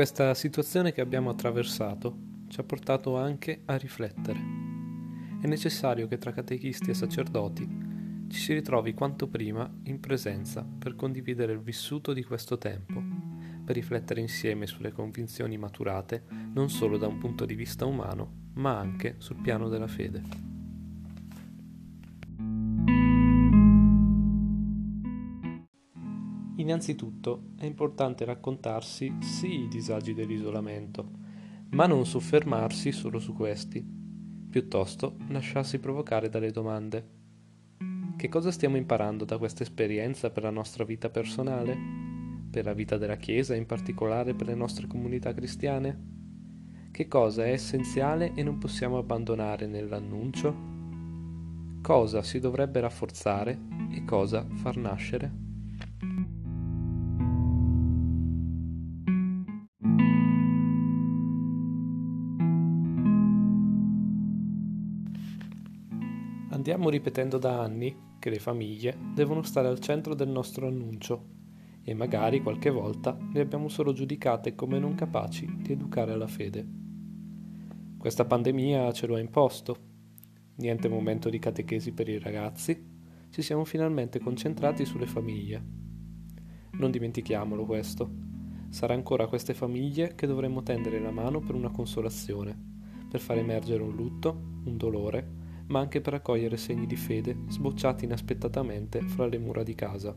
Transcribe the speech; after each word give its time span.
Questa 0.00 0.32
situazione 0.32 0.92
che 0.92 1.02
abbiamo 1.02 1.28
attraversato 1.28 2.16
ci 2.48 2.58
ha 2.58 2.62
portato 2.62 3.18
anche 3.18 3.60
a 3.66 3.76
riflettere. 3.76 4.40
È 5.42 5.46
necessario 5.46 6.08
che 6.08 6.16
tra 6.16 6.32
catechisti 6.32 6.88
e 6.88 6.94
sacerdoti 6.94 7.68
ci 8.30 8.38
si 8.38 8.54
ritrovi 8.54 8.94
quanto 8.94 9.28
prima 9.28 9.70
in 9.82 10.00
presenza 10.00 10.62
per 10.62 10.96
condividere 10.96 11.52
il 11.52 11.60
vissuto 11.60 12.14
di 12.14 12.24
questo 12.24 12.56
tempo, 12.56 13.02
per 13.62 13.74
riflettere 13.74 14.22
insieme 14.22 14.66
sulle 14.66 14.90
convinzioni 14.90 15.58
maturate 15.58 16.24
non 16.54 16.70
solo 16.70 16.96
da 16.96 17.06
un 17.06 17.18
punto 17.18 17.44
di 17.44 17.54
vista 17.54 17.84
umano, 17.84 18.48
ma 18.54 18.78
anche 18.78 19.16
sul 19.18 19.42
piano 19.42 19.68
della 19.68 19.86
fede. 19.86 20.49
Innanzitutto 26.70 27.46
è 27.58 27.64
importante 27.64 28.24
raccontarsi 28.24 29.16
sì 29.18 29.62
i 29.62 29.68
disagi 29.68 30.14
dell'isolamento, 30.14 31.04
ma 31.70 31.86
non 31.86 32.06
soffermarsi 32.06 32.92
solo 32.92 33.18
su 33.18 33.32
questi, 33.34 33.84
piuttosto 34.48 35.16
lasciarsi 35.30 35.80
provocare 35.80 36.28
dalle 36.28 36.52
domande. 36.52 37.08
Che 38.16 38.28
cosa 38.28 38.52
stiamo 38.52 38.76
imparando 38.76 39.24
da 39.24 39.36
questa 39.36 39.64
esperienza 39.64 40.30
per 40.30 40.44
la 40.44 40.50
nostra 40.50 40.84
vita 40.84 41.10
personale? 41.10 41.76
Per 42.48 42.64
la 42.64 42.72
vita 42.72 42.96
della 42.96 43.16
Chiesa, 43.16 43.56
in 43.56 43.66
particolare 43.66 44.34
per 44.34 44.46
le 44.46 44.54
nostre 44.54 44.86
comunità 44.86 45.34
cristiane? 45.34 46.88
Che 46.92 47.08
cosa 47.08 47.46
è 47.46 47.50
essenziale 47.50 48.32
e 48.34 48.44
non 48.44 48.58
possiamo 48.58 48.96
abbandonare 48.96 49.66
nell'annuncio? 49.66 50.54
Cosa 51.82 52.22
si 52.22 52.38
dovrebbe 52.38 52.78
rafforzare 52.78 53.58
e 53.90 54.04
cosa 54.04 54.46
far 54.54 54.76
nascere? 54.76 55.49
Andiamo 66.60 66.90
ripetendo 66.90 67.38
da 67.38 67.58
anni 67.58 67.96
che 68.18 68.28
le 68.28 68.38
famiglie 68.38 68.94
devono 69.14 69.42
stare 69.42 69.66
al 69.66 69.78
centro 69.78 70.14
del 70.14 70.28
nostro 70.28 70.66
annuncio 70.66 71.28
e 71.82 71.94
magari 71.94 72.42
qualche 72.42 72.68
volta 72.68 73.16
le 73.32 73.40
abbiamo 73.40 73.68
solo 73.68 73.94
giudicate 73.94 74.54
come 74.54 74.78
non 74.78 74.94
capaci 74.94 75.50
di 75.62 75.72
educare 75.72 76.12
alla 76.12 76.26
fede. 76.26 76.68
Questa 77.96 78.26
pandemia 78.26 78.92
ce 78.92 79.06
lo 79.06 79.14
ha 79.14 79.20
imposto. 79.20 79.74
Niente 80.56 80.90
momento 80.90 81.30
di 81.30 81.38
catechesi 81.38 81.92
per 81.92 82.10
i 82.10 82.18
ragazzi, 82.18 82.78
ci 83.30 83.40
siamo 83.40 83.64
finalmente 83.64 84.18
concentrati 84.18 84.84
sulle 84.84 85.06
famiglie. 85.06 85.64
Non 86.72 86.90
dimentichiamolo 86.90 87.64
questo. 87.64 88.10
Sarà 88.68 88.92
ancora 88.92 89.24
a 89.24 89.28
queste 89.28 89.54
famiglie 89.54 90.14
che 90.14 90.26
dovremo 90.26 90.62
tendere 90.62 91.00
la 91.00 91.10
mano 91.10 91.40
per 91.40 91.54
una 91.54 91.70
consolazione, 91.70 92.54
per 93.08 93.20
far 93.20 93.38
emergere 93.38 93.82
un 93.82 93.96
lutto, 93.96 94.58
un 94.66 94.76
dolore, 94.76 95.39
ma 95.70 95.78
anche 95.78 96.00
per 96.00 96.14
accogliere 96.14 96.56
segni 96.56 96.86
di 96.86 96.96
fede 96.96 97.36
sbocciati 97.48 98.04
inaspettatamente 98.04 99.02
fra 99.02 99.26
le 99.26 99.38
mura 99.38 99.62
di 99.62 99.74
casa, 99.74 100.14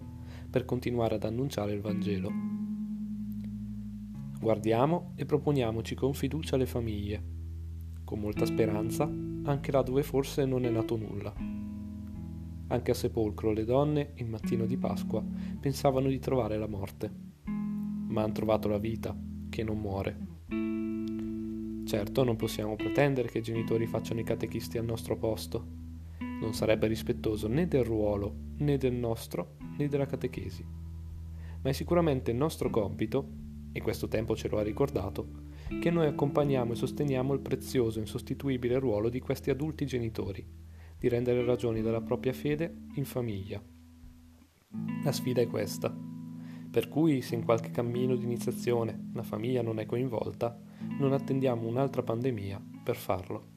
per 0.50 0.66
continuare 0.66 1.16
ad 1.16 1.24
annunciare 1.24 1.74
il 1.74 1.82
Vangelo. 1.82 2.32
Guardiamo 4.40 5.14
e 5.16 5.26
proponiamoci 5.26 5.96
con 5.96 6.14
fiducia 6.14 6.58
le 6.58 6.66
famiglie, 6.66 7.24
con 8.04 8.20
molta 8.20 8.46
speranza, 8.46 9.06
anche 9.06 9.72
là 9.72 9.84
dove 9.84 10.02
forse 10.02 10.44
non 10.46 10.66
è 10.66 10.70
nato 10.70 10.98
nulla. 10.98 11.34
Anche 12.68 12.92
a 12.92 12.96
sepolcro 12.96 13.52
le 13.52 13.64
donne, 13.64 14.14
il 14.16 14.28
mattino 14.28 14.66
di 14.66 14.78
Pasqua, 14.78 15.24
pensavano 15.60 16.08
di 16.08 16.20
trovare 16.20 16.58
la 16.58 16.68
morte, 16.68 17.12
ma 17.46 18.24
hanno 18.24 18.34
trovato 18.34 18.68
la 18.68 18.80
vita, 18.80 19.16
che 19.50 19.64
non 19.64 19.78
muore. 19.78 20.33
Certo, 21.86 22.24
non 22.24 22.38
possiamo 22.38 22.76
pretendere 22.76 23.28
che 23.30 23.40
i 23.40 23.44
genitori 23.44 23.86
facciano 23.88 24.22
i 24.22 24.24
catechisti 24.24 24.78
al 24.78 24.86
nostro 24.86 25.18
posto. 25.18 25.66
Non 26.20 26.54
sarebbe 26.54 26.88
rispettoso 26.88 27.48
né 27.48 27.68
del 27.68 27.84
ruolo, 27.84 28.34
né 28.58 28.78
del 28.78 28.94
nostro, 28.94 29.58
né 29.78 29.88
della 29.88 30.06
catechesi. 30.06 30.66
Ma 31.62 31.70
è 31.70 31.74
sicuramente 31.74 32.32
il 32.32 32.38
nostro 32.38 32.70
compito, 32.70 33.28
e 33.74 33.82
questo 33.82 34.08
tempo 34.08 34.36
ce 34.36 34.48
lo 34.48 34.58
ha 34.58 34.64
ricordato, 34.64 35.28
che 35.80 35.90
noi 35.90 36.08
accompagniamo 36.08 36.74
e 36.74 36.76
sosteniamo 36.76 37.34
il 37.34 37.42
prezioso 37.42 37.98
e 37.98 38.02
insostituibile 38.02 38.80
ruolo 38.80 39.10
di 39.10 39.20
questi 39.20 39.50
adulti 39.50 39.86
genitori, 39.86 40.46
di 40.98 41.10
rendere 41.10 41.44
ragioni 41.44 41.82
della 41.82 42.02
propria 42.02 42.34
fede 42.34 42.86
in 42.96 43.06
famiglia. 43.06 43.62
La 45.04 45.12
sfida 45.12 45.42
è 45.42 45.48
questa. 45.48 45.96
Per 46.72 46.88
cui, 46.88 47.22
se 47.22 47.36
in 47.36 47.44
qualche 47.44 47.72
cammino 47.72 48.16
di 48.16 48.24
iniziazione 48.24 49.10
la 49.14 49.24
famiglia 49.24 49.62
non 49.62 49.80
è 49.80 49.86
coinvolta, 49.86 50.60
non 51.00 51.14
attendiamo 51.14 51.68
un'altra 51.68 52.04
pandemia 52.04 52.62
per 52.84 52.96
farlo. 52.96 53.52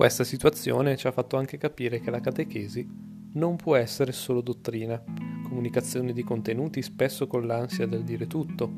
Questa 0.00 0.24
situazione 0.24 0.96
ci 0.96 1.06
ha 1.06 1.12
fatto 1.12 1.36
anche 1.36 1.58
capire 1.58 2.00
che 2.00 2.10
la 2.10 2.20
catechesi 2.20 2.88
non 3.32 3.56
può 3.56 3.76
essere 3.76 4.12
solo 4.12 4.40
dottrina, 4.40 4.98
comunicazione 5.42 6.14
di 6.14 6.24
contenuti 6.24 6.80
spesso 6.80 7.26
con 7.26 7.46
l'ansia 7.46 7.86
del 7.86 8.02
dire 8.02 8.26
tutto, 8.26 8.72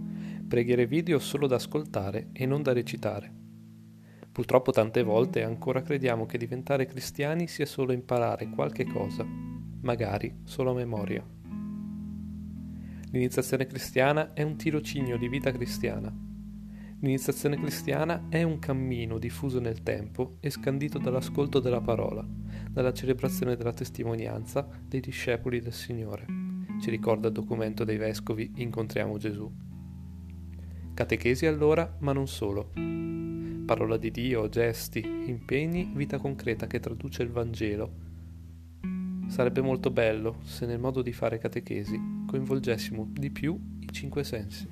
preghiere 0.49 0.85
video 0.85 1.21
solo 1.21 1.47
da 1.47 1.55
ascoltare 1.55 2.31
e 2.33 2.45
non 2.45 2.63
da 2.63 2.73
recitare. 2.73 3.42
Purtroppo 4.33 4.73
tante 4.73 5.03
volte 5.03 5.43
ancora 5.43 5.83
crediamo 5.83 6.25
che 6.25 6.39
diventare 6.39 6.87
cristiani 6.87 7.47
sia 7.47 7.67
solo 7.67 7.93
imparare 7.93 8.49
qualche 8.49 8.87
cosa, 8.87 9.27
magari 9.83 10.41
solo 10.45 10.71
a 10.71 10.75
memoria. 10.75 11.23
L'iniziazione 13.11 13.67
cristiana 13.67 14.33
è 14.33 14.43
un 14.43 14.57
tirocinio 14.57 15.19
di 15.19 15.29
vita 15.29 15.53
cristiana. 15.53 16.11
L'iniziazione 17.01 17.59
cristiana 17.59 18.29
è 18.31 18.43
un 18.43 18.59
cammino 18.59 19.19
diffuso 19.19 19.61
nel 19.61 19.83
tempo 19.83 20.37
e 20.41 20.49
scandito 20.49 20.99
dall'ascolto 20.99 21.61
della 21.61 21.83
parola, 21.83 22.27
dalla 22.71 22.95
celebrazione 22.95 23.55
della 23.55 23.75
testimonianza 23.75 24.67
dei 24.89 25.01
discepoli 25.01 25.61
del 25.61 25.75
Signore. 25.75 26.25
Ci 26.81 26.89
ricorda 26.89 27.27
il 27.27 27.35
documento 27.35 27.85
dei 27.85 27.99
vescovi 27.99 28.51
Incontriamo 28.57 29.19
Gesù. 29.19 29.51
Catechesi 30.95 31.45
allora, 31.45 31.97
ma 31.99 32.15
non 32.15 32.27
solo 32.27 33.12
parola 33.65 33.97
di 33.97 34.11
Dio, 34.11 34.49
gesti, 34.49 35.01
impegni, 35.01 35.91
vita 35.95 36.19
concreta 36.19 36.67
che 36.67 36.81
traduce 36.81 37.23
il 37.23 37.31
Vangelo. 37.31 38.11
Sarebbe 39.29 39.61
molto 39.61 39.91
bello 39.91 40.39
se 40.43 40.67
nel 40.67 40.79
modo 40.79 41.01
di 41.01 41.13
fare 41.13 41.39
catechesi 41.39 41.99
coinvolgessimo 42.27 43.09
di 43.13 43.31
più 43.31 43.59
i 43.81 43.89
cinque 43.91 44.25
sensi. 44.25 44.69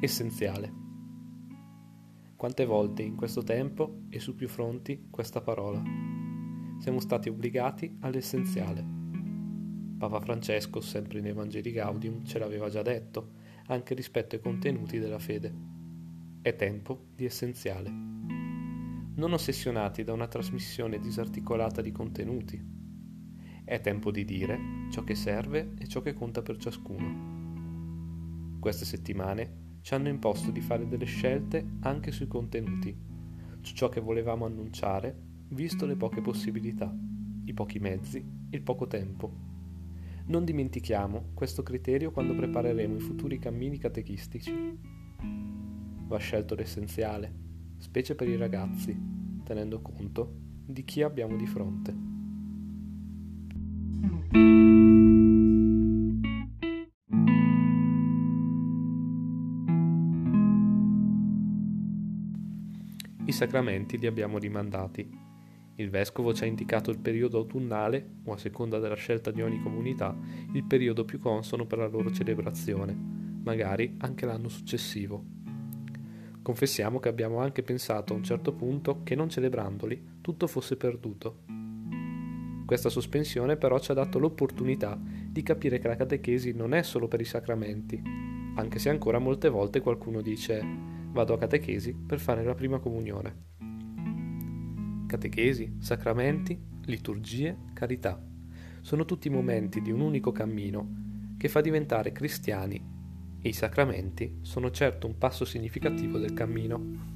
Essenziale. 0.00 0.84
Quante 2.36 2.64
volte 2.64 3.02
in 3.02 3.16
questo 3.16 3.42
tempo 3.42 4.02
e 4.10 4.20
su 4.20 4.34
più 4.34 4.46
fronti 4.46 5.08
questa 5.10 5.40
parola? 5.40 6.15
Siamo 6.78 7.00
stati 7.00 7.28
obbligati 7.28 7.96
all'essenziale. 8.00 8.84
Papa 9.98 10.20
Francesco, 10.20 10.80
sempre 10.80 11.20
in 11.20 11.26
Evangeli 11.26 11.72
Gaudium, 11.72 12.24
ce 12.24 12.38
l'aveva 12.38 12.68
già 12.68 12.82
detto, 12.82 13.32
anche 13.68 13.94
rispetto 13.94 14.36
ai 14.36 14.42
contenuti 14.42 14.98
della 14.98 15.18
fede. 15.18 15.54
È 16.42 16.54
tempo 16.54 17.06
di 17.14 17.24
essenziale. 17.24 17.90
Non 17.90 19.32
ossessionati 19.32 20.04
da 20.04 20.12
una 20.12 20.28
trasmissione 20.28 21.00
disarticolata 21.00 21.80
di 21.80 21.92
contenuti. 21.92 22.62
È 23.64 23.80
tempo 23.80 24.10
di 24.10 24.24
dire 24.24 24.58
ciò 24.90 25.02
che 25.02 25.14
serve 25.14 25.72
e 25.78 25.88
ciò 25.88 26.02
che 26.02 26.12
conta 26.12 26.42
per 26.42 26.58
ciascuno. 26.58 28.58
Queste 28.60 28.84
settimane 28.84 29.78
ci 29.80 29.94
hanno 29.94 30.08
imposto 30.08 30.50
di 30.50 30.60
fare 30.60 30.86
delle 30.86 31.06
scelte 31.06 31.64
anche 31.80 32.12
sui 32.12 32.26
contenuti, 32.26 32.94
su 33.62 33.74
ciò 33.74 33.88
che 33.88 34.00
volevamo 34.00 34.44
annunciare 34.44 35.25
visto 35.48 35.86
le 35.86 35.96
poche 35.96 36.20
possibilità, 36.20 36.94
i 37.44 37.52
pochi 37.52 37.78
mezzi, 37.78 38.24
il 38.50 38.62
poco 38.62 38.86
tempo. 38.86 39.44
Non 40.26 40.44
dimentichiamo 40.44 41.30
questo 41.34 41.62
criterio 41.62 42.10
quando 42.10 42.34
prepareremo 42.34 42.96
i 42.96 43.00
futuri 43.00 43.38
cammini 43.38 43.78
catechistici. 43.78 44.52
Va 46.08 46.18
scelto 46.18 46.54
l'essenziale, 46.54 47.32
specie 47.78 48.14
per 48.14 48.28
i 48.28 48.36
ragazzi, 48.36 48.96
tenendo 49.44 49.80
conto 49.80 50.32
di 50.66 50.84
chi 50.84 51.02
abbiamo 51.02 51.36
di 51.36 51.46
fronte. 51.46 51.94
I 63.24 63.32
sacramenti 63.32 63.98
li 63.98 64.06
abbiamo 64.06 64.38
rimandati 64.38 65.25
Il 65.78 65.90
vescovo 65.90 66.32
ci 66.32 66.42
ha 66.44 66.46
indicato 66.46 66.90
il 66.90 66.98
periodo 66.98 67.36
autunnale, 67.36 68.14
o 68.24 68.32
a 68.32 68.38
seconda 68.38 68.78
della 68.78 68.94
scelta 68.94 69.30
di 69.30 69.42
ogni 69.42 69.60
comunità, 69.60 70.16
il 70.54 70.64
periodo 70.64 71.04
più 71.04 71.18
consono 71.18 71.66
per 71.66 71.76
la 71.76 71.86
loro 71.86 72.10
celebrazione, 72.10 72.96
magari 73.42 73.94
anche 73.98 74.24
l'anno 74.24 74.48
successivo. 74.48 75.22
Confessiamo 76.40 76.98
che 76.98 77.10
abbiamo 77.10 77.40
anche 77.40 77.62
pensato 77.62 78.14
a 78.14 78.16
un 78.16 78.22
certo 78.22 78.54
punto 78.54 79.02
che 79.02 79.14
non 79.14 79.28
celebrandoli 79.28 80.20
tutto 80.22 80.46
fosse 80.46 80.78
perduto. 80.78 81.40
Questa 82.64 82.88
sospensione 82.88 83.58
però 83.58 83.78
ci 83.78 83.90
ha 83.90 83.94
dato 83.94 84.18
l'opportunità 84.18 84.98
di 84.98 85.42
capire 85.42 85.78
che 85.78 85.88
la 85.88 85.96
catechesi 85.96 86.52
non 86.54 86.72
è 86.72 86.82
solo 86.82 87.06
per 87.06 87.20
i 87.20 87.24
sacramenti, 87.24 88.02
anche 88.54 88.78
se 88.78 88.88
ancora 88.88 89.18
molte 89.18 89.50
volte 89.50 89.80
qualcuno 89.80 90.22
dice 90.22 90.64
vado 91.10 91.34
a 91.34 91.38
catechesi 91.38 91.94
per 91.94 92.18
fare 92.18 92.42
la 92.44 92.54
prima 92.54 92.78
comunione 92.78 93.55
catechesi, 95.06 95.76
sacramenti, 95.78 96.58
liturgie, 96.84 97.56
carità. 97.72 98.20
Sono 98.80 99.04
tutti 99.04 99.30
momenti 99.30 99.80
di 99.80 99.90
un 99.90 100.00
unico 100.00 100.32
cammino 100.32 101.34
che 101.38 101.48
fa 101.48 101.60
diventare 101.60 102.12
cristiani 102.12 102.94
e 103.40 103.48
i 103.48 103.52
sacramenti 103.52 104.38
sono 104.42 104.70
certo 104.70 105.06
un 105.06 105.18
passo 105.18 105.44
significativo 105.44 106.18
del 106.18 106.32
cammino. 106.32 107.14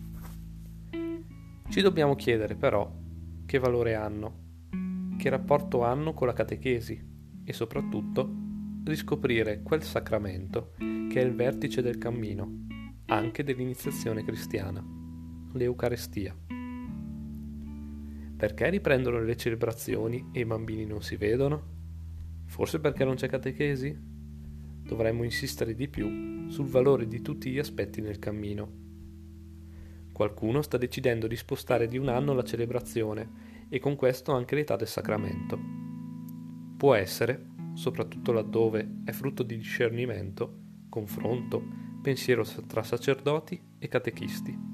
Ci 1.68 1.80
dobbiamo 1.80 2.14
chiedere 2.14 2.54
però 2.54 2.92
che 3.46 3.58
valore 3.58 3.94
hanno, 3.94 4.38
che 5.16 5.28
rapporto 5.28 5.82
hanno 5.82 6.14
con 6.14 6.26
la 6.26 6.32
catechesi 6.32 7.08
e 7.44 7.52
soprattutto 7.52 8.28
riscoprire 8.84 9.62
quel 9.62 9.82
sacramento 9.82 10.74
che 10.78 11.20
è 11.20 11.24
il 11.24 11.34
vertice 11.34 11.82
del 11.82 11.98
cammino, 11.98 12.66
anche 13.06 13.42
dell'iniziazione 13.42 14.24
cristiana, 14.24 14.84
l'Eucarestia. 15.52 16.59
Perché 18.40 18.70
riprendono 18.70 19.20
le 19.20 19.36
celebrazioni 19.36 20.30
e 20.32 20.40
i 20.40 20.46
bambini 20.46 20.86
non 20.86 21.02
si 21.02 21.16
vedono? 21.16 21.62
Forse 22.46 22.80
perché 22.80 23.04
non 23.04 23.16
c'è 23.16 23.28
catechesi? 23.28 23.94
Dovremmo 24.82 25.24
insistere 25.24 25.74
di 25.74 25.88
più 25.88 26.48
sul 26.48 26.64
valore 26.64 27.06
di 27.06 27.20
tutti 27.20 27.50
gli 27.50 27.58
aspetti 27.58 28.00
nel 28.00 28.18
cammino. 28.18 28.72
Qualcuno 30.10 30.62
sta 30.62 30.78
decidendo 30.78 31.26
di 31.26 31.36
spostare 31.36 31.86
di 31.86 31.98
un 31.98 32.08
anno 32.08 32.32
la 32.32 32.42
celebrazione 32.42 33.66
e 33.68 33.78
con 33.78 33.94
questo 33.94 34.32
anche 34.32 34.54
l'età 34.54 34.74
del 34.74 34.88
sacramento. 34.88 35.58
Può 36.78 36.94
essere, 36.94 37.48
soprattutto 37.74 38.32
laddove 38.32 39.02
è 39.04 39.10
frutto 39.10 39.42
di 39.42 39.58
discernimento, 39.58 40.60
confronto, 40.88 41.62
pensiero 42.00 42.42
tra 42.66 42.82
sacerdoti 42.82 43.60
e 43.78 43.86
catechisti. 43.86 44.69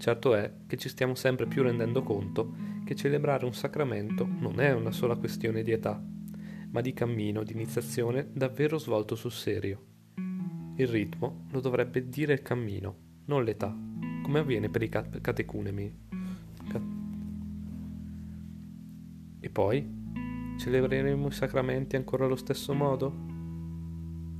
Certo 0.00 0.34
è 0.34 0.50
che 0.66 0.78
ci 0.78 0.88
stiamo 0.88 1.14
sempre 1.14 1.46
più 1.46 1.62
rendendo 1.62 2.02
conto 2.02 2.54
che 2.86 2.94
celebrare 2.94 3.44
un 3.44 3.52
sacramento 3.52 4.26
non 4.26 4.58
è 4.58 4.72
una 4.72 4.92
sola 4.92 5.14
questione 5.14 5.62
di 5.62 5.72
età, 5.72 6.02
ma 6.70 6.80
di 6.80 6.94
cammino 6.94 7.42
di 7.42 7.52
iniziazione 7.52 8.30
davvero 8.32 8.78
svolto 8.78 9.14
sul 9.14 9.30
serio. 9.30 9.84
Il 10.76 10.88
ritmo 10.88 11.44
lo 11.50 11.60
dovrebbe 11.60 12.08
dire 12.08 12.32
il 12.32 12.40
cammino, 12.40 12.96
non 13.26 13.44
l'età, 13.44 13.76
come 14.22 14.38
avviene 14.38 14.70
per 14.70 14.82
i 14.82 14.88
catecunemi. 14.88 15.98
E 19.40 19.50
poi? 19.50 19.86
Celebreremo 20.58 21.26
i 21.26 21.32
sacramenti 21.32 21.96
ancora 21.96 22.24
allo 22.24 22.36
stesso 22.36 22.72
modo? 22.72 23.14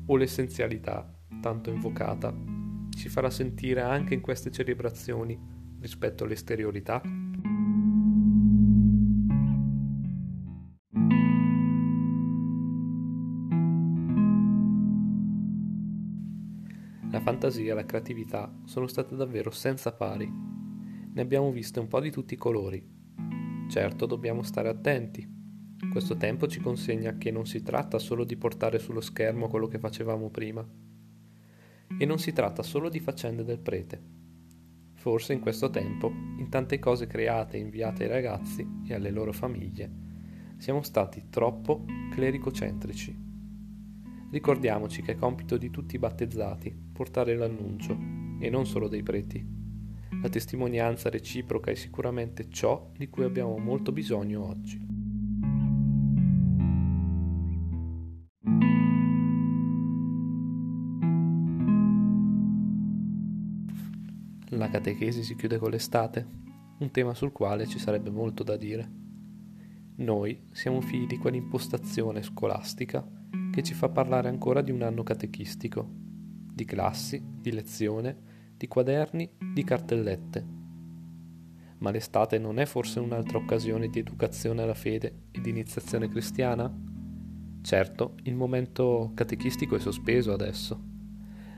O 0.06 0.16
l'essenzialità, 0.16 1.14
tanto 1.42 1.68
invocata, 1.68 2.34
ci 2.96 3.10
farà 3.10 3.28
sentire 3.28 3.82
anche 3.82 4.14
in 4.14 4.22
queste 4.22 4.50
celebrazioni 4.50 5.49
rispetto 5.80 6.24
all'esteriorità? 6.24 7.02
La 17.10 17.20
fantasia 17.20 17.72
e 17.72 17.74
la 17.74 17.84
creatività 17.84 18.54
sono 18.64 18.86
state 18.86 19.16
davvero 19.16 19.50
senza 19.50 19.92
pari. 19.92 20.30
Ne 21.12 21.20
abbiamo 21.20 21.50
viste 21.50 21.80
un 21.80 21.88
po' 21.88 22.00
di 22.00 22.10
tutti 22.10 22.34
i 22.34 22.36
colori. 22.36 22.98
Certo 23.68 24.06
dobbiamo 24.06 24.42
stare 24.42 24.68
attenti. 24.68 25.26
Questo 25.90 26.16
tempo 26.16 26.46
ci 26.46 26.60
consegna 26.60 27.16
che 27.16 27.30
non 27.30 27.46
si 27.46 27.62
tratta 27.62 27.98
solo 27.98 28.24
di 28.24 28.36
portare 28.36 28.78
sullo 28.78 29.00
schermo 29.00 29.48
quello 29.48 29.66
che 29.66 29.78
facevamo 29.78 30.30
prima 30.30 30.64
e 31.98 32.06
non 32.06 32.18
si 32.18 32.32
tratta 32.32 32.62
solo 32.62 32.88
di 32.88 33.00
faccende 33.00 33.42
del 33.42 33.58
prete. 33.58 34.19
Forse 35.00 35.32
in 35.32 35.40
questo 35.40 35.70
tempo, 35.70 36.12
in 36.36 36.50
tante 36.50 36.78
cose 36.78 37.06
create 37.06 37.56
e 37.56 37.60
inviate 37.60 38.02
ai 38.02 38.10
ragazzi 38.10 38.68
e 38.86 38.92
alle 38.92 39.10
loro 39.10 39.32
famiglie, 39.32 39.90
siamo 40.58 40.82
stati 40.82 41.28
troppo 41.30 41.86
clericocentrici. 42.12 43.16
Ricordiamoci 44.30 45.00
che 45.00 45.12
è 45.12 45.16
compito 45.16 45.56
di 45.56 45.70
tutti 45.70 45.94
i 45.94 45.98
battezzati 45.98 46.70
portare 46.92 47.34
l'annuncio, 47.34 47.98
e 48.40 48.50
non 48.50 48.66
solo 48.66 48.88
dei 48.88 49.02
preti. 49.02 49.42
La 50.20 50.28
testimonianza 50.28 51.08
reciproca 51.08 51.70
è 51.70 51.74
sicuramente 51.76 52.50
ciò 52.50 52.90
di 52.94 53.08
cui 53.08 53.24
abbiamo 53.24 53.56
molto 53.56 53.92
bisogno 53.92 54.46
oggi. 54.46 54.99
La 64.54 64.68
catechesi 64.68 65.22
si 65.22 65.36
chiude 65.36 65.58
con 65.58 65.70
l'estate, 65.70 66.26
un 66.80 66.90
tema 66.90 67.14
sul 67.14 67.30
quale 67.30 67.68
ci 67.68 67.78
sarebbe 67.78 68.10
molto 68.10 68.42
da 68.42 68.56
dire. 68.56 68.90
Noi 69.98 70.48
siamo 70.50 70.80
figli 70.80 71.06
di 71.06 71.18
quell'impostazione 71.18 72.20
scolastica 72.22 73.08
che 73.52 73.62
ci 73.62 73.74
fa 73.74 73.90
parlare 73.90 74.28
ancora 74.28 74.60
di 74.60 74.72
un 74.72 74.82
anno 74.82 75.04
catechistico, 75.04 75.88
di 75.88 76.64
classi, 76.64 77.24
di 77.40 77.52
lezione, 77.52 78.54
di 78.56 78.66
quaderni, 78.66 79.30
di 79.54 79.62
cartellette. 79.62 80.46
Ma 81.78 81.92
l'estate 81.92 82.38
non 82.38 82.58
è 82.58 82.66
forse 82.66 82.98
un'altra 82.98 83.38
occasione 83.38 83.88
di 83.88 84.00
educazione 84.00 84.62
alla 84.62 84.74
fede 84.74 85.26
e 85.30 85.40
di 85.40 85.50
iniziazione 85.50 86.08
cristiana? 86.08 86.76
Certo, 87.62 88.16
il 88.24 88.34
momento 88.34 89.12
catechistico 89.14 89.76
è 89.76 89.78
sospeso 89.78 90.32
adesso 90.32 90.89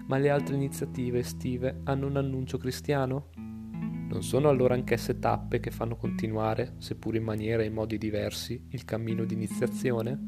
ma 0.06 0.19
le 0.19 0.31
altre 0.31 0.54
iniziative 0.54 1.20
estive 1.20 1.81
hanno 1.84 2.06
un 2.06 2.16
annuncio 2.16 2.58
cristiano? 2.58 3.31
Non 3.37 4.22
sono 4.22 4.49
allora 4.49 4.75
anch'esse 4.75 5.19
tappe 5.19 5.58
che 5.58 5.70
fanno 5.70 5.96
continuare, 5.96 6.74
seppur 6.79 7.17
in 7.17 7.24
maniera 7.24 7.62
e 7.62 7.67
in 7.67 7.72
modi 7.72 7.96
diversi, 7.96 8.67
il 8.70 8.84
cammino 8.84 9.24
di 9.24 9.34
iniziazione? 9.34 10.19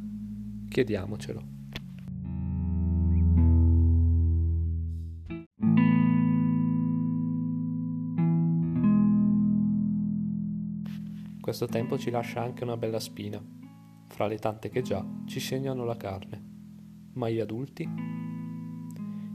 Chiediamocelo. 0.69 1.53
Questo 11.41 11.67
tempo 11.67 11.99
ci 11.99 12.11
lascia 12.11 12.41
anche 12.41 12.65
una 12.65 12.79
bella 12.79 12.99
spina, 12.99 13.39
fra 14.09 14.27
le 14.27 14.39
tante 14.39 14.71
che 14.71 14.81
già 14.81 15.05
ci 15.27 15.41
segnano 15.41 15.85
la 15.85 15.97
carne. 15.97 16.43
Ma 17.13 17.29
gli 17.29 17.39
adulti? 17.39 18.24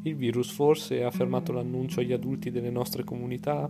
Il 0.03 0.15
virus 0.15 0.49
forse 0.49 1.03
ha 1.03 1.11
fermato 1.11 1.51
l'annuncio 1.51 1.99
agli 1.99 2.13
adulti 2.13 2.51
delle 2.51 2.69
nostre 2.69 3.03
comunità? 3.03 3.69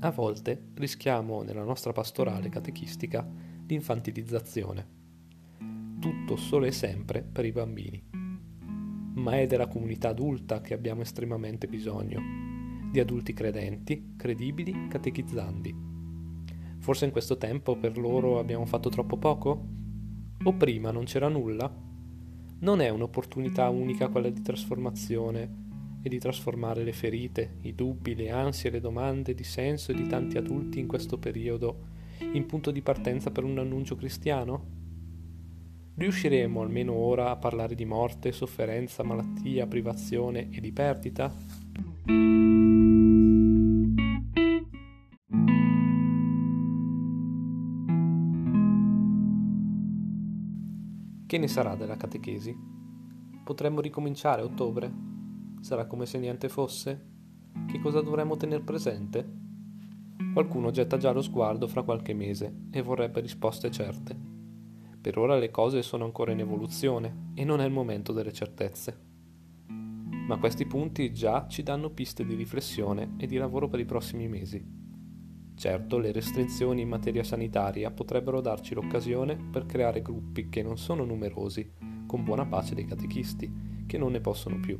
A 0.00 0.10
volte 0.10 0.68
rischiamo 0.74 1.42
nella 1.42 1.64
nostra 1.64 1.92
pastorale 1.92 2.48
catechistica 2.48 3.28
l'infantilizzazione. 3.66 4.88
Tutto 6.00 6.36
solo 6.36 6.64
e 6.64 6.72
sempre 6.72 7.22
per 7.22 7.44
i 7.44 7.52
bambini. 7.52 8.02
Ma 9.16 9.38
è 9.38 9.46
della 9.46 9.68
comunità 9.68 10.08
adulta 10.08 10.62
che 10.62 10.72
abbiamo 10.72 11.02
estremamente 11.02 11.66
bisogno, 11.66 12.20
di 12.90 12.98
adulti 12.98 13.34
credenti, 13.34 14.14
credibili, 14.16 14.88
catechizzanti. 14.88 15.74
Forse 16.78 17.04
in 17.04 17.10
questo 17.10 17.36
tempo 17.36 17.76
per 17.76 17.98
loro 17.98 18.38
abbiamo 18.38 18.64
fatto 18.64 18.88
troppo 18.88 19.18
poco? 19.18 19.68
O 20.42 20.54
prima 20.54 20.90
non 20.90 21.04
c'era 21.04 21.28
nulla? 21.28 21.85
Non 22.66 22.80
è 22.80 22.88
un'opportunità 22.88 23.68
unica 23.68 24.08
quella 24.08 24.28
di 24.28 24.42
trasformazione 24.42 25.64
e 26.02 26.08
di 26.08 26.18
trasformare 26.18 26.82
le 26.82 26.92
ferite, 26.92 27.58
i 27.60 27.76
dubbi, 27.76 28.16
le 28.16 28.30
ansie, 28.30 28.70
le 28.70 28.80
domande 28.80 29.34
di 29.34 29.44
senso 29.44 29.92
di 29.92 30.08
tanti 30.08 30.36
adulti 30.36 30.80
in 30.80 30.88
questo 30.88 31.16
periodo 31.16 31.94
in 32.32 32.44
punto 32.46 32.72
di 32.72 32.82
partenza 32.82 33.30
per 33.30 33.44
un 33.44 33.58
annuncio 33.58 33.94
cristiano? 33.94 34.74
Riusciremo 35.94 36.60
almeno 36.60 36.92
ora 36.92 37.30
a 37.30 37.36
parlare 37.36 37.76
di 37.76 37.84
morte, 37.84 38.32
sofferenza, 38.32 39.04
malattia, 39.04 39.68
privazione 39.68 40.48
e 40.50 40.60
di 40.60 40.72
perdita? 40.72 41.32
Che 51.26 51.38
ne 51.38 51.48
sarà 51.48 51.74
della 51.74 51.96
catechesi? 51.96 52.56
Potremmo 53.42 53.80
ricominciare 53.80 54.42
a 54.42 54.44
ottobre? 54.44 54.92
Sarà 55.60 55.86
come 55.86 56.06
se 56.06 56.20
niente 56.20 56.48
fosse? 56.48 57.04
Che 57.66 57.80
cosa 57.80 58.00
dovremmo 58.00 58.36
tenere 58.36 58.62
presente? 58.62 59.28
Qualcuno 60.32 60.70
getta 60.70 60.98
già 60.98 61.10
lo 61.10 61.22
sguardo 61.22 61.66
fra 61.66 61.82
qualche 61.82 62.14
mese 62.14 62.66
e 62.70 62.80
vorrebbe 62.80 63.20
risposte 63.20 63.72
certe. 63.72 64.16
Per 65.00 65.18
ora 65.18 65.36
le 65.36 65.50
cose 65.50 65.82
sono 65.82 66.04
ancora 66.04 66.30
in 66.30 66.38
evoluzione 66.38 67.32
e 67.34 67.44
non 67.44 67.60
è 67.60 67.64
il 67.64 67.72
momento 67.72 68.12
delle 68.12 68.32
certezze. 68.32 68.96
Ma 69.66 70.38
questi 70.38 70.64
punti 70.64 71.12
già 71.12 71.48
ci 71.48 71.64
danno 71.64 71.90
piste 71.90 72.24
di 72.24 72.36
riflessione 72.36 73.14
e 73.16 73.26
di 73.26 73.36
lavoro 73.36 73.68
per 73.68 73.80
i 73.80 73.84
prossimi 73.84 74.28
mesi. 74.28 74.75
Certo, 75.56 75.98
le 75.98 76.12
restrizioni 76.12 76.82
in 76.82 76.88
materia 76.88 77.24
sanitaria 77.24 77.90
potrebbero 77.90 78.40
darci 78.40 78.74
l'occasione 78.74 79.36
per 79.36 79.64
creare 79.66 80.02
gruppi 80.02 80.48
che 80.48 80.62
non 80.62 80.76
sono 80.76 81.04
numerosi, 81.04 81.72
con 82.06 82.22
buona 82.22 82.44
pace 82.46 82.74
dei 82.74 82.84
catechisti, 82.84 83.84
che 83.86 83.98
non 83.98 84.12
ne 84.12 84.20
possono 84.20 84.60
più. 84.60 84.78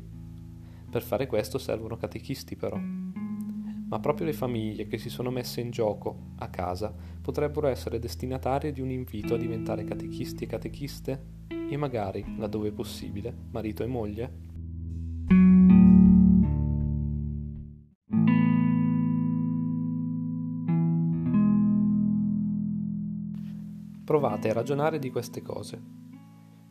Per 0.89 1.01
fare 1.01 1.27
questo 1.27 1.57
servono 1.57 1.97
catechisti 1.97 2.55
però 2.55 2.79
ma 3.89 3.99
proprio 3.99 4.25
le 4.25 4.33
famiglie 4.33 4.87
che 4.87 4.97
si 4.97 5.09
sono 5.09 5.31
messe 5.31 5.61
in 5.61 5.69
gioco 5.71 6.31
a 6.39 6.49
casa 6.49 6.93
potrebbero 7.21 7.67
essere 7.67 7.99
destinatarie 7.99 8.71
di 8.71 8.81
un 8.81 8.91
invito 8.91 9.35
a 9.35 9.37
diventare 9.37 9.85
catechisti 9.85 10.43
e 10.43 10.47
catechiste 10.47 11.25
e 11.69 11.77
magari, 11.77 12.23
laddove 12.37 12.71
possibile, 12.71 13.33
marito 13.51 13.83
e 13.83 13.87
moglie? 13.87 14.46
Provate 24.07 24.49
a 24.49 24.53
ragionare 24.53 24.99
di 24.99 25.11
queste 25.11 25.41
cose. 25.41 25.83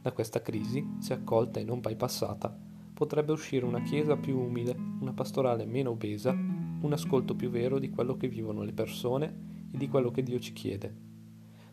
Da 0.00 0.10
questa 0.12 0.40
crisi, 0.40 0.94
se 1.00 1.12
accolta 1.12 1.60
e 1.60 1.64
non 1.64 1.80
bypassata, 1.80 2.58
potrebbe 2.94 3.32
uscire 3.32 3.66
una 3.66 3.82
chiesa 3.82 4.16
più 4.16 4.38
umile, 4.38 4.74
una 5.00 5.12
pastorale 5.12 5.66
meno 5.66 5.90
obesa 5.90 6.34
un 6.80 6.94
ascolto 6.94 7.36
più 7.36 7.50
vero 7.50 7.78
di 7.78 7.90
quello 7.90 8.16
che 8.16 8.26
vivono 8.26 8.62
le 8.62 8.72
persone 8.72 9.66
e 9.70 9.76
di 9.76 9.86
quello 9.86 10.10
che 10.10 10.22
Dio 10.22 10.38
ci 10.38 10.54
chiede. 10.54 10.96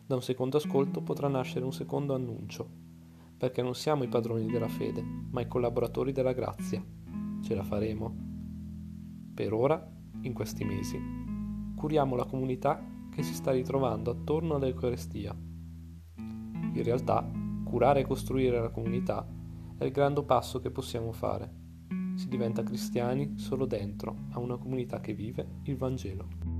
Da 0.04 0.16
un 0.16 0.20
secondo 0.20 0.58
ascolto 0.58 1.00
potrà 1.00 1.28
nascere 1.28 1.64
un 1.64 1.72
secondo 1.72 2.14
annuncio, 2.14 2.68
perché 3.38 3.62
non 3.62 3.74
siamo 3.74 4.02
i 4.02 4.08
padroni 4.08 4.44
della 4.44 4.68
fede, 4.68 5.02
ma 5.30 5.40
i 5.40 5.48
collaboratori 5.48 6.12
della 6.12 6.34
grazia. 6.34 6.84
Ce 7.40 7.54
la 7.54 7.64
faremo? 7.64 8.14
Per 9.32 9.50
ora, 9.54 9.82
in 10.20 10.34
questi 10.34 10.62
mesi, 10.62 11.00
curiamo 11.74 12.16
la 12.16 12.26
comunità 12.26 12.84
che 13.10 13.22
si 13.22 13.32
sta 13.32 13.50
ritrovando 13.50 14.10
attorno 14.10 14.56
all'Eucarestia. 14.56 15.52
In 16.74 16.82
realtà, 16.82 17.28
curare 17.64 18.00
e 18.00 18.06
costruire 18.06 18.60
la 18.60 18.70
comunità 18.70 19.26
è 19.78 19.84
il 19.84 19.92
grande 19.92 20.22
passo 20.22 20.60
che 20.60 20.70
possiamo 20.70 21.12
fare 21.12 21.62
si 22.14 22.28
diventa 22.28 22.62
cristiani 22.62 23.34
solo 23.36 23.66
dentro 23.66 24.26
a 24.30 24.38
una 24.38 24.56
comunità 24.56 25.00
che 25.00 25.14
vive 25.14 25.60
il 25.64 25.76
Vangelo. 25.76 26.53